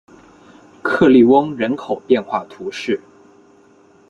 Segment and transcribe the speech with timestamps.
[0.81, 2.99] 克利翁人口变化图示